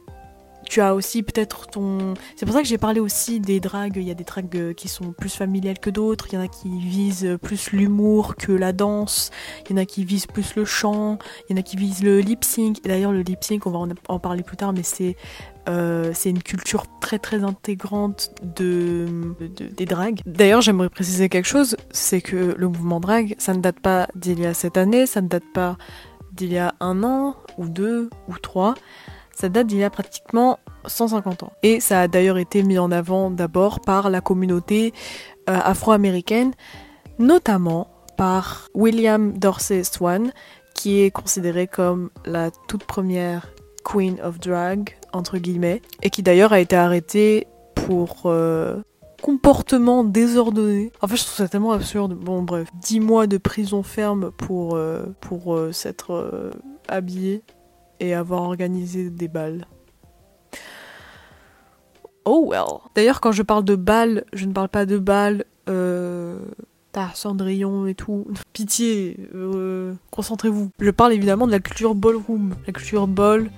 tu 0.69 0.81
as 0.81 0.93
aussi 0.93 1.23
peut-être 1.23 1.67
ton. 1.67 2.13
C'est 2.35 2.45
pour 2.45 2.53
ça 2.53 2.61
que 2.61 2.67
j'ai 2.67 2.77
parlé 2.77 2.99
aussi 2.99 3.39
des 3.39 3.59
dragues. 3.59 3.97
Il 3.97 4.07
y 4.07 4.11
a 4.11 4.15
des 4.15 4.23
dragues 4.23 4.73
qui 4.73 4.87
sont 4.87 5.11
plus 5.11 5.33
familiales 5.33 5.79
que 5.79 5.89
d'autres. 5.89 6.27
Il 6.31 6.35
y 6.35 6.37
en 6.37 6.41
a 6.41 6.47
qui 6.47 6.69
visent 6.79 7.37
plus 7.41 7.71
l'humour 7.71 8.35
que 8.35 8.51
la 8.51 8.73
danse. 8.73 9.31
Il 9.65 9.71
y 9.71 9.79
en 9.79 9.81
a 9.81 9.85
qui 9.85 10.03
visent 10.03 10.27
plus 10.27 10.55
le 10.55 10.65
chant. 10.65 11.17
Il 11.49 11.53
y 11.53 11.55
en 11.57 11.59
a 11.59 11.63
qui 11.63 11.77
visent 11.77 12.03
le 12.03 12.19
lip 12.19 12.43
sync. 12.43 12.83
D'ailleurs, 12.83 13.11
le 13.11 13.21
lip 13.21 13.43
sync, 13.43 13.65
on 13.65 13.71
va 13.71 13.79
en, 14.07 14.19
parler 14.19 14.43
plus 14.43 14.57
tard, 14.57 14.73
mais 14.73 14.83
c'est 14.83 15.15
euh, 15.69 16.11
c'est 16.13 16.29
une 16.29 16.41
culture 16.41 16.85
très 17.01 17.19
très 17.19 17.43
intégrante 17.43 18.31
de, 18.41 19.33
des 19.75 19.85
dragues. 19.85 20.21
D'ailleurs, 20.25 20.61
j'aimerais 20.61 20.89
préciser 20.89 21.27
quelque 21.27 21.47
chose, 21.47 21.75
c'est 21.91 22.21
que 22.21 22.55
le 22.57 22.67
mouvement 22.67 23.01
drag, 23.01 23.35
ça 23.37 23.53
ne 23.53 23.59
date 23.59 23.81
pas 23.81 24.07
d'il 24.15 24.39
y 24.39 24.45
a 24.45 24.53
cette 24.53 24.77
année, 24.77 25.05
ça 25.05 25.21
ne 25.21 25.27
date 25.27 25.43
pas 25.53 25.77
d'il 26.31 26.53
y 26.53 26.57
a 26.57 26.73
un 26.79 27.03
an 27.03 27.35
ou 27.57 27.67
deux 27.67 28.09
ou 28.29 28.37
trois. 28.37 28.75
Ça 29.39 29.49
date 29.49 29.67
d'il 29.67 29.77
y 29.77 29.83
a 29.83 29.91
pratiquement 29.91 30.57
150 30.87 31.43
ans. 31.43 31.53
Et 31.61 31.79
ça 31.79 32.01
a 32.01 32.07
d'ailleurs 32.07 32.39
été 32.39 32.63
mis 32.63 32.79
en 32.79 32.91
avant 32.91 33.29
d'abord 33.29 33.81
par 33.81 34.09
la 34.09 34.19
communauté 34.19 34.95
euh, 35.47 35.59
afro-américaine, 35.63 36.53
notamment 37.19 37.87
par 38.17 38.67
William 38.73 39.37
Dorsey 39.37 39.83
Swan, 39.83 40.31
qui 40.73 41.01
est 41.01 41.11
considéré 41.11 41.67
comme 41.67 42.09
la 42.25 42.49
toute 42.67 42.83
première 42.85 43.53
Queen 43.83 44.19
of 44.23 44.39
Drag, 44.39 44.97
entre 45.13 45.37
guillemets, 45.37 45.83
et 46.01 46.09
qui 46.09 46.23
d'ailleurs 46.23 46.51
a 46.51 46.59
été 46.59 46.75
arrêté 46.75 47.45
pour, 47.75 48.23
euh, 48.25 48.81
comportement 49.21 50.03
désordonné. 50.03 50.91
En 51.03 51.07
fait, 51.07 51.17
je 51.17 51.23
trouve 51.25 51.35
ça 51.35 51.47
tellement 51.47 51.73
absurde. 51.73 52.15
Bon, 52.15 52.41
bref, 52.41 52.69
10 52.81 53.01
mois 53.01 53.27
de 53.27 53.37
prison 53.37 53.83
ferme 53.83 54.31
pour, 54.31 54.75
euh, 54.75 55.03
pour 55.21 55.59
s'être 55.71 56.51
habillé 56.87 57.43
et 57.99 58.13
avoir 58.13 58.43
organisé 58.43 59.09
des 59.09 59.27
balles. 59.27 59.67
Oh 62.25 62.49
well. 62.49 62.81
D'ailleurs, 62.95 63.21
quand 63.21 63.31
je 63.31 63.43
parle 63.43 63.63
de 63.63 63.75
balles, 63.75 64.25
je 64.33 64.45
ne 64.45 64.53
parle 64.53 64.69
pas 64.69 64.85
de 64.85 64.97
balles. 64.97 65.45
Euh, 65.69 66.39
Cendrillon 67.13 67.87
et 67.87 67.95
tout. 67.95 68.27
Pitié, 68.53 69.17
euh, 69.35 69.93
concentrez-vous. 70.11 70.69
Je 70.79 70.89
parle 70.91 71.13
évidemment 71.13 71.47
de 71.47 71.51
la 71.51 71.59
culture 71.59 71.95
ballroom. 71.95 72.55
La 72.65 72.73
culture 72.73 73.07
ball, 73.07 73.49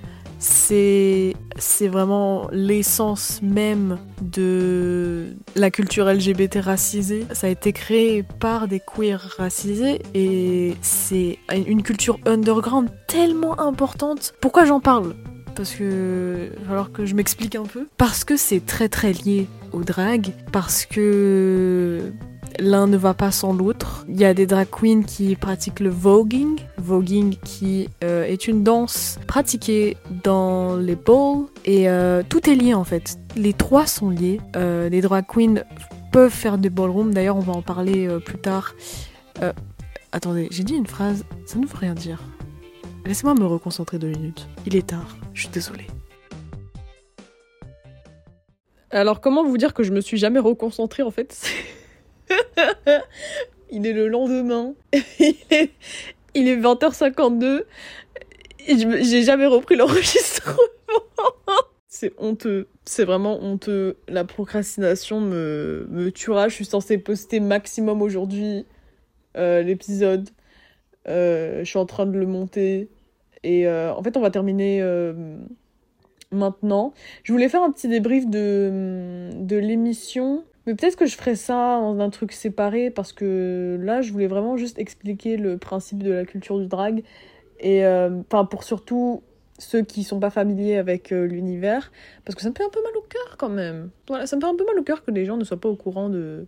c'est 0.42 1.34
vraiment 1.82 2.48
l'essence 2.50 3.40
même 3.42 3.98
de 4.22 5.36
la 5.54 5.70
culture 5.70 6.06
LGBT 6.06 6.60
racisée. 6.60 7.26
Ça 7.32 7.46
a 7.46 7.50
été 7.50 7.72
créé 7.72 8.22
par 8.22 8.66
des 8.66 8.80
queers 8.80 9.36
racisés 9.36 10.00
et 10.14 10.74
c'est 10.80 11.38
une 11.66 11.82
culture 11.82 12.18
underground 12.26 12.88
tellement 13.06 13.60
importante. 13.60 14.32
Pourquoi 14.40 14.64
j'en 14.64 14.80
parle? 14.80 15.14
Parce 15.54 15.74
que 15.74 16.48
il 16.52 16.60
va 16.60 16.66
falloir 16.68 16.92
que 16.92 17.04
je 17.04 17.14
m'explique 17.14 17.56
un 17.56 17.64
peu. 17.64 17.86
Parce 17.98 18.24
que 18.24 18.36
c'est 18.36 18.64
très 18.64 18.88
très 18.88 19.12
lié 19.12 19.46
au 19.72 19.82
drag, 19.82 20.32
parce 20.52 20.86
que 20.86 22.12
l'un 22.60 22.86
ne 22.86 22.96
va 22.96 23.14
pas 23.14 23.30
sans 23.30 23.52
l'autre. 23.52 24.04
Il 24.08 24.20
y 24.20 24.24
a 24.24 24.34
des 24.34 24.46
drag 24.46 24.68
queens 24.70 25.02
qui 25.02 25.34
pratiquent 25.34 25.80
le 25.80 25.90
voguing, 25.90 26.60
voguing 26.78 27.36
qui 27.44 27.88
euh, 28.04 28.24
est 28.24 28.46
une 28.46 28.62
danse 28.62 29.18
pratiquée 29.26 29.96
dans 30.22 30.76
les 30.76 30.96
balls 30.96 31.46
et 31.64 31.88
euh, 31.88 32.22
tout 32.28 32.48
est 32.48 32.54
lié 32.54 32.74
en 32.74 32.84
fait. 32.84 33.18
Les 33.36 33.52
trois 33.52 33.86
sont 33.86 34.10
liés. 34.10 34.40
Euh, 34.56 34.88
les 34.88 35.00
drag 35.00 35.24
queens 35.26 35.64
peuvent 36.12 36.32
faire 36.32 36.58
des 36.58 36.70
ballrooms, 36.70 37.12
d'ailleurs 37.14 37.36
on 37.36 37.40
va 37.40 37.52
en 37.52 37.62
parler 37.62 38.08
plus 38.24 38.38
tard. 38.38 38.74
attendez, 40.12 40.48
j'ai 40.50 40.64
dit 40.64 40.74
une 40.74 40.86
phrase, 40.86 41.24
ça 41.46 41.58
ne 41.58 41.66
veut 41.66 41.76
rien 41.76 41.94
dire. 41.94 42.20
Laissez-moi 43.06 43.34
me 43.34 43.46
reconcentrer 43.46 43.98
deux 43.98 44.08
minutes. 44.08 44.48
Il 44.66 44.76
est 44.76 44.88
tard, 44.88 45.16
je 45.34 45.42
suis 45.42 45.50
désolée. 45.50 45.86
Alors 48.90 49.20
comment 49.20 49.44
vous 49.44 49.56
dire 49.56 49.72
que 49.72 49.84
je 49.84 49.92
me 49.92 50.00
suis 50.00 50.18
jamais 50.18 50.40
reconcentrée 50.40 51.04
en 51.04 51.12
fait? 51.12 51.40
il 53.70 53.86
est 53.86 53.92
le 53.92 54.08
lendemain. 54.08 54.74
il, 55.18 55.34
est, 55.50 56.56
20h52. 56.56 57.64
J'ai 58.68 59.22
jamais 59.22 59.46
repris 59.46 59.76
l'enregistrement. 59.76 60.56
C'est 61.88 62.12
honteux. 62.18 62.68
C'est 62.84 63.04
vraiment 63.04 63.42
honteux. 63.42 63.96
La 64.08 64.24
procrastination 64.24 65.20
me, 65.20 65.86
me 65.90 66.10
tuera. 66.10 66.48
Je 66.48 66.54
suis 66.54 66.64
censée 66.64 66.98
poster 66.98 67.40
maximum 67.40 68.00
aujourd'hui 68.00 68.64
euh, 69.36 69.62
l'épisode. 69.62 70.30
Euh, 71.08 71.60
je 71.60 71.64
suis 71.64 71.78
en 71.78 71.86
train 71.86 72.06
de 72.06 72.16
le 72.16 72.26
monter. 72.26 72.88
Et 73.42 73.66
euh, 73.66 73.92
en 73.92 74.02
fait, 74.02 74.16
on 74.16 74.20
va 74.20 74.30
terminer 74.30 74.82
maintenant. 76.30 76.94
Je 77.24 77.32
voulais 77.32 77.48
faire 77.48 77.62
un 77.62 77.72
petit 77.72 77.88
débrief 77.88 78.28
de, 78.28 79.30
de 79.34 79.56
l'émission 79.56 80.44
mais 80.66 80.74
peut-être 80.74 80.96
que 80.96 81.06
je 81.06 81.16
ferais 81.16 81.36
ça 81.36 81.80
dans 81.80 82.00
un 82.00 82.10
truc 82.10 82.32
séparé 82.32 82.90
parce 82.90 83.12
que 83.12 83.78
là, 83.80 84.02
je 84.02 84.12
voulais 84.12 84.26
vraiment 84.26 84.56
juste 84.56 84.78
expliquer 84.78 85.36
le 85.36 85.58
principe 85.58 86.02
de 86.02 86.12
la 86.12 86.24
culture 86.24 86.58
du 86.58 86.66
drag. 86.66 87.02
Et 87.60 87.84
euh, 87.84 88.20
enfin, 88.30 88.44
pour 88.44 88.64
surtout 88.64 89.22
ceux 89.58 89.82
qui 89.82 90.04
sont 90.04 90.20
pas 90.20 90.30
familiers 90.30 90.76
avec 90.76 91.12
euh, 91.12 91.26
l'univers, 91.26 91.92
parce 92.24 92.34
que 92.34 92.42
ça 92.42 92.50
me 92.50 92.54
fait 92.54 92.64
un 92.64 92.70
peu 92.70 92.82
mal 92.82 92.96
au 92.96 93.02
cœur 93.02 93.36
quand 93.38 93.48
même. 93.48 93.90
Voilà, 94.08 94.26
ça 94.26 94.36
me 94.36 94.40
fait 94.40 94.46
un 94.46 94.56
peu 94.56 94.64
mal 94.64 94.78
au 94.78 94.82
cœur 94.82 95.04
que 95.04 95.10
les 95.10 95.24
gens 95.24 95.36
ne 95.36 95.44
soient 95.44 95.60
pas 95.60 95.68
au 95.68 95.76
courant 95.76 96.08
de, 96.08 96.46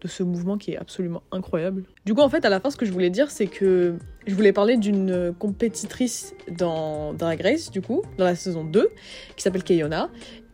de 0.00 0.08
ce 0.08 0.22
mouvement 0.22 0.56
qui 0.56 0.72
est 0.72 0.78
absolument 0.78 1.22
incroyable. 1.32 1.84
Du 2.04 2.14
coup, 2.14 2.22
en 2.22 2.28
fait, 2.28 2.44
à 2.44 2.48
la 2.48 2.60
fin, 2.60 2.70
ce 2.70 2.76
que 2.76 2.86
je 2.86 2.92
voulais 2.92 3.10
dire, 3.10 3.30
c'est 3.30 3.46
que 3.46 3.96
je 4.26 4.34
voulais 4.34 4.52
parler 4.52 4.76
d'une 4.78 5.34
compétitrice 5.38 6.34
dans 6.50 7.12
Drag 7.12 7.40
Race, 7.42 7.70
du 7.70 7.82
coup, 7.82 8.02
dans 8.16 8.24
la 8.24 8.34
saison 8.34 8.64
2, 8.64 8.88
qui 9.36 9.42
s'appelle 9.42 9.64
Kayona, 9.64 10.08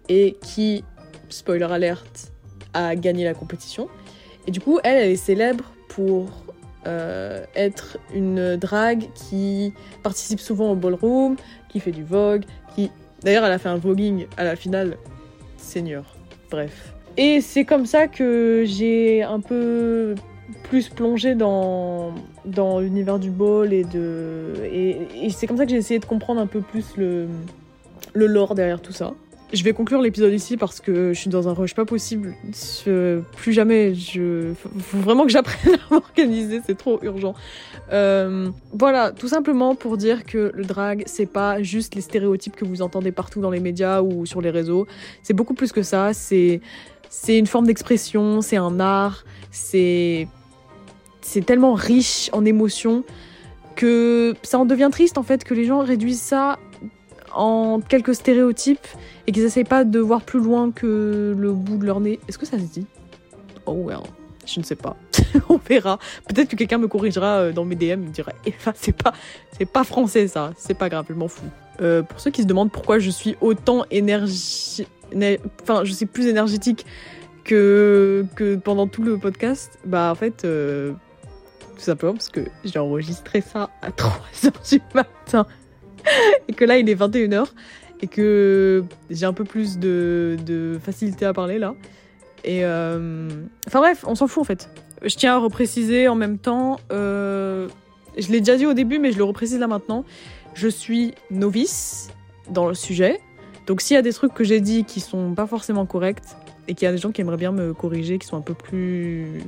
et 0.08 0.36
qui, 0.40 0.84
spoiler 1.28 1.64
alert, 1.70 2.31
a 2.74 2.96
gagné 2.96 3.24
la 3.24 3.34
compétition. 3.34 3.88
Et 4.46 4.50
du 4.50 4.60
coup, 4.60 4.80
elle, 4.82 4.96
elle 4.96 5.10
est 5.10 5.16
célèbre 5.16 5.64
pour 5.88 6.30
euh, 6.86 7.44
être 7.54 7.98
une 8.14 8.56
drague 8.56 9.04
qui 9.14 9.72
participe 10.02 10.40
souvent 10.40 10.72
au 10.72 10.74
ballroom, 10.74 11.36
qui 11.68 11.80
fait 11.80 11.92
du 11.92 12.04
vogue, 12.04 12.44
qui... 12.74 12.90
D'ailleurs, 13.22 13.44
elle 13.44 13.52
a 13.52 13.58
fait 13.58 13.68
un 13.68 13.76
voguing 13.76 14.26
à 14.36 14.44
la 14.44 14.56
finale. 14.56 14.96
Seigneur. 15.56 16.16
Bref. 16.50 16.92
Et 17.16 17.40
c'est 17.40 17.64
comme 17.64 17.86
ça 17.86 18.08
que 18.08 18.64
j'ai 18.66 19.22
un 19.22 19.38
peu 19.38 20.14
plus 20.64 20.88
plongé 20.88 21.34
dans, 21.34 22.14
dans 22.44 22.80
l'univers 22.80 23.18
du 23.18 23.30
ball 23.30 23.72
et 23.72 23.84
de... 23.84 24.54
Et 24.64 25.30
c'est 25.30 25.46
comme 25.46 25.56
ça 25.56 25.64
que 25.64 25.70
j'ai 25.70 25.76
essayé 25.76 26.00
de 26.00 26.04
comprendre 26.04 26.40
un 26.40 26.46
peu 26.46 26.60
plus 26.60 26.96
le, 26.96 27.28
le 28.12 28.26
lore 28.26 28.54
derrière 28.54 28.80
tout 28.80 28.92
ça. 28.92 29.14
Je 29.52 29.62
vais 29.64 29.74
conclure 29.74 30.00
l'épisode 30.00 30.32
ici 30.32 30.56
parce 30.56 30.80
que 30.80 31.12
je 31.12 31.18
suis 31.18 31.28
dans 31.28 31.46
un 31.46 31.52
rush 31.52 31.74
pas 31.74 31.84
possible. 31.84 32.34
plus 33.36 33.52
jamais, 33.52 33.94
je 33.94 34.54
faut 34.54 34.98
vraiment 34.98 35.24
que 35.24 35.30
j'apprenne 35.30 35.74
à 35.90 35.94
m'organiser, 35.94 36.62
c'est 36.64 36.76
trop 36.76 36.98
urgent. 37.02 37.34
Euh, 37.92 38.48
voilà, 38.72 39.12
tout 39.12 39.28
simplement 39.28 39.74
pour 39.74 39.98
dire 39.98 40.24
que 40.24 40.52
le 40.54 40.64
drag, 40.64 41.02
c'est 41.04 41.26
pas 41.26 41.62
juste 41.62 41.94
les 41.94 42.00
stéréotypes 42.00 42.56
que 42.56 42.64
vous 42.64 42.80
entendez 42.80 43.12
partout 43.12 43.40
dans 43.40 43.50
les 43.50 43.60
médias 43.60 44.00
ou 44.00 44.24
sur 44.24 44.40
les 44.40 44.50
réseaux. 44.50 44.86
C'est 45.22 45.34
beaucoup 45.34 45.54
plus 45.54 45.70
que 45.72 45.82
ça. 45.82 46.14
C'est 46.14 46.60
c'est 47.10 47.36
une 47.38 47.46
forme 47.46 47.66
d'expression, 47.66 48.40
c'est 48.40 48.56
un 48.56 48.80
art, 48.80 49.24
c'est 49.50 50.28
c'est 51.20 51.44
tellement 51.44 51.74
riche 51.74 52.30
en 52.32 52.46
émotions 52.46 53.04
que 53.76 54.34
ça 54.42 54.58
en 54.58 54.64
devient 54.64 54.88
triste 54.90 55.18
en 55.18 55.22
fait 55.22 55.44
que 55.44 55.52
les 55.52 55.66
gens 55.66 55.80
réduisent 55.80 56.22
ça 56.22 56.58
en 57.34 57.80
quelques 57.80 58.14
stéréotypes 58.14 58.86
et 59.26 59.32
qu'ils 59.32 59.44
essayent 59.44 59.64
pas 59.64 59.84
de 59.84 59.98
voir 59.98 60.22
plus 60.22 60.40
loin 60.40 60.70
que 60.70 61.34
le 61.36 61.52
bout 61.52 61.76
de 61.76 61.86
leur 61.86 62.00
nez. 62.00 62.20
Est-ce 62.28 62.38
que 62.38 62.46
ça 62.46 62.58
se 62.58 62.64
dit? 62.64 62.86
Oh 63.66 63.74
well. 63.74 64.00
Je 64.46 64.58
ne 64.58 64.64
sais 64.64 64.76
pas. 64.76 64.96
On 65.48 65.56
verra. 65.56 65.98
Peut-être 66.28 66.48
que 66.48 66.56
quelqu'un 66.56 66.78
me 66.78 66.88
corrigera 66.88 67.38
euh, 67.38 67.52
dans 67.52 67.64
mes 67.64 67.76
DM, 67.76 68.00
me 68.00 68.08
dira 68.10 68.32
Eva, 68.44 68.72
c'est 68.74 68.96
pas, 68.96 69.12
c'est 69.56 69.66
pas 69.66 69.84
français 69.84 70.28
ça. 70.28 70.52
C'est 70.56 70.74
pas 70.74 70.88
grave, 70.88 71.06
je 71.08 71.14
m'en 71.14 71.28
fous. 71.28 71.46
Euh, 71.80 72.02
pour 72.02 72.20
ceux 72.20 72.30
qui 72.30 72.42
se 72.42 72.46
demandent 72.46 72.70
pourquoi 72.70 72.98
je 72.98 73.10
suis 73.10 73.36
autant 73.40 73.84
énergie, 73.90 74.86
enfin, 75.62 75.84
je 75.84 75.92
suis 75.92 76.06
plus 76.06 76.26
énergétique 76.26 76.86
que 77.44 78.24
que 78.36 78.56
pendant 78.56 78.86
tout 78.86 79.02
le 79.02 79.18
podcast, 79.18 79.78
bah 79.84 80.10
en 80.12 80.14
fait, 80.14 80.44
euh, 80.44 80.92
tout 81.74 81.80
simplement 81.80 82.12
parce 82.12 82.28
que 82.28 82.40
j'ai 82.64 82.78
enregistré 82.78 83.40
ça 83.40 83.70
à 83.80 83.90
3h 83.90 84.70
du 84.70 84.82
matin 84.94 85.46
et 86.48 86.52
que 86.52 86.64
là 86.64 86.78
il 86.78 86.88
est 86.88 86.94
21h 86.94 87.46
et 88.00 88.08
que 88.08 88.84
j'ai 89.10 89.26
un 89.26 89.32
peu 89.32 89.44
plus 89.44 89.78
de, 89.78 90.78
facilité 90.82 91.24
à 91.24 91.32
parler 91.32 91.58
là. 91.58 91.74
Et 92.44 92.64
euh... 92.64 93.28
enfin 93.68 93.78
bref, 93.78 94.04
on 94.06 94.16
s'en 94.16 94.26
fout 94.26 94.40
en 94.40 94.44
fait. 94.44 94.68
Je 95.02 95.14
tiens 95.16 95.34
à 95.34 95.38
repréciser 95.38 96.08
en 96.08 96.16
même 96.16 96.38
temps, 96.38 96.80
euh... 96.92 97.68
je 98.18 98.30
l'ai 98.32 98.40
déjà 98.40 98.56
dit 98.56 98.66
au 98.66 98.74
début, 98.74 98.98
mais 98.98 99.12
je 99.12 99.18
le 99.18 99.24
reprécise 99.24 99.58
là 99.58 99.68
maintenant. 99.68 100.04
Je 100.54 100.68
suis 100.68 101.14
novice 101.30 102.10
dans 102.50 102.66
le 102.66 102.74
sujet, 102.74 103.20
donc 103.66 103.80
s'il 103.80 103.94
y 103.94 103.98
a 103.98 104.02
des 104.02 104.12
trucs 104.12 104.34
que 104.34 104.44
j'ai 104.44 104.60
dit 104.60 104.84
qui 104.84 105.00
sont 105.00 105.34
pas 105.34 105.46
forcément 105.46 105.86
corrects 105.86 106.36
et 106.68 106.74
qu'il 106.74 106.86
y 106.86 106.88
a 106.88 106.92
des 106.92 106.98
gens 106.98 107.12
qui 107.12 107.20
aimeraient 107.20 107.36
bien 107.36 107.52
me 107.52 107.72
corriger, 107.72 108.18
qui 108.18 108.26
sont 108.26 108.36
un 108.36 108.42
peu 108.42 108.54
plus 108.54 109.42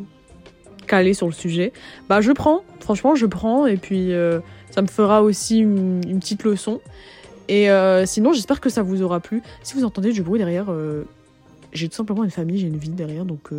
calés 0.85 1.15
sur 1.15 1.27
le 1.27 1.33
sujet, 1.33 1.73
bah 2.09 2.21
je 2.21 2.33
prends. 2.33 2.63
Franchement, 2.81 3.15
je 3.15 3.27
prends 3.27 3.67
et 3.67 3.77
puis 3.77 4.13
euh, 4.13 4.41
ça 4.71 4.83
me 4.83 4.87
fera 4.87 5.23
aussi 5.23 5.59
une, 5.59 6.01
petite 6.21 6.45
leçon. 6.45 6.81
Et 7.49 7.71
euh, 7.71 8.07
sinon, 8.07 8.33
j'espère 8.33 8.61
que 8.61 8.71
ça 8.71 8.83
vous 8.83 9.03
aura 9.03 9.21
plu. 9.21 9.43
Si 9.63 9.75
vous 9.75 9.85
entendez 9.85 10.13
du 10.13 10.23
bruit 10.23 10.39
derrière, 10.39 10.67
euh, 10.71 11.05
j'ai 11.73 11.89
tout 11.89 11.97
simplement 11.97 12.25
une 12.25 12.31
famille, 12.31 12.59
j'ai 12.59 12.69
une 12.69 12.79
vie 12.79 12.91
derrière, 12.91 13.25
donc 13.25 13.51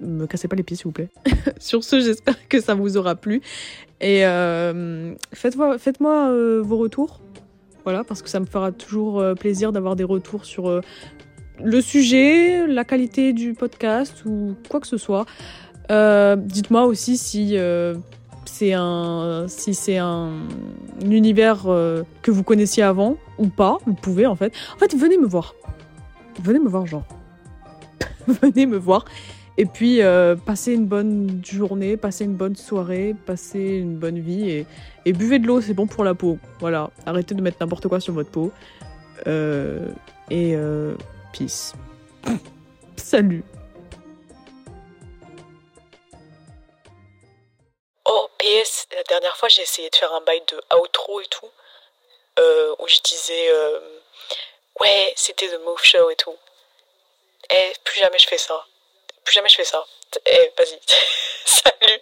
me 0.00 0.26
cassez 0.26 0.48
pas 0.48 0.56
les 0.56 0.62
pieds 0.62 0.76
s'il 0.76 0.84
vous 0.84 0.92
plaît. 0.92 1.08
Sur 1.60 1.84
ce, 1.84 2.00
j'espère 2.00 2.48
que 2.48 2.60
ça 2.60 2.74
vous 2.74 2.96
aura 2.96 3.14
plu. 3.14 3.42
Et 4.00 4.22
faites-moi 5.32 5.78
faites 5.78 6.00
vos 6.00 6.76
retours. 6.76 7.20
Voilà, 7.84 8.04
parce 8.04 8.20
que 8.22 8.28
ça 8.28 8.40
me 8.40 8.46
fera 8.46 8.72
toujours 8.72 9.22
plaisir 9.38 9.72
d'avoir 9.72 9.96
des 9.96 10.04
retours 10.04 10.44
sur 10.44 10.82
le 11.62 11.80
sujet, 11.80 12.66
la 12.66 12.84
qualité 12.84 13.32
du 13.32 13.54
podcast 13.54 14.24
ou 14.24 14.54
quoi 14.68 14.80
que 14.80 14.86
ce 14.86 14.96
soit. 14.96 15.26
Dites-moi 15.90 16.84
aussi 16.84 17.16
si 17.16 17.56
c'est 18.50 18.72
un, 18.74 19.46
si 19.48 19.74
c'est 19.74 19.96
un, 19.96 20.32
univers 21.02 21.62
euh, 21.66 22.02
que 22.20 22.30
vous 22.30 22.42
connaissiez 22.42 22.82
avant 22.82 23.16
ou 23.38 23.46
pas, 23.46 23.78
vous 23.86 23.94
pouvez 23.94 24.26
en 24.26 24.36
fait. 24.36 24.52
En 24.74 24.78
fait, 24.78 24.94
venez 24.94 25.16
me 25.16 25.26
voir. 25.26 25.54
Venez 26.42 26.58
me 26.58 26.68
voir, 26.68 26.86
genre. 26.86 27.06
venez 28.26 28.66
me 28.66 28.76
voir. 28.76 29.04
Et 29.56 29.66
puis, 29.66 30.02
euh, 30.02 30.36
passez 30.36 30.74
une 30.74 30.86
bonne 30.86 31.40
journée, 31.44 31.96
passez 31.96 32.24
une 32.24 32.34
bonne 32.34 32.56
soirée, 32.56 33.14
passez 33.26 33.78
une 33.78 33.96
bonne 33.96 34.18
vie 34.18 34.64
et, 35.06 35.12
buvez 35.12 35.38
de 35.38 35.46
l'eau, 35.46 35.60
c'est 35.60 35.74
bon 35.74 35.86
pour 35.86 36.04
la 36.04 36.14
peau. 36.14 36.38
Voilà, 36.60 36.90
arrêtez 37.06 37.34
de 37.34 37.42
mettre 37.42 37.58
n'importe 37.60 37.88
quoi 37.88 38.00
sur 38.00 38.14
votre 38.14 38.30
peau. 38.30 38.52
Euh, 39.26 39.88
et 40.30 40.54
peace. 41.32 41.74
Salut. 42.96 43.42
Dernière 49.10 49.36
fois, 49.36 49.48
j'ai 49.48 49.62
essayé 49.62 49.90
de 49.90 49.96
faire 49.96 50.12
un 50.14 50.20
bail 50.20 50.40
de 50.46 50.62
outro 50.76 51.20
et 51.20 51.26
tout, 51.26 51.50
euh, 52.38 52.74
où 52.78 52.88
je 52.88 52.98
disais 53.00 53.50
euh, 53.50 53.80
ouais, 54.80 55.12
c'était 55.16 55.48
The 55.48 55.60
Move 55.60 55.82
Show 55.82 56.10
et 56.10 56.16
tout. 56.16 56.36
Et 57.50 57.72
plus 57.84 57.98
jamais 58.00 58.18
je 58.18 58.28
fais 58.28 58.38
ça. 58.38 58.64
Plus 59.24 59.34
jamais 59.34 59.48
je 59.48 59.56
fais 59.56 59.64
ça. 59.64 59.84
Et 60.26 60.52
vas-y. 60.56 60.78
Salut. 61.44 62.00